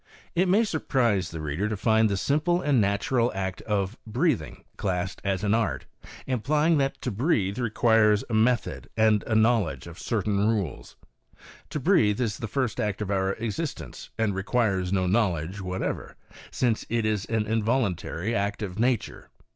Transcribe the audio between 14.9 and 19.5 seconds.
no knowledge whatever, since it is an involuntary act of nature.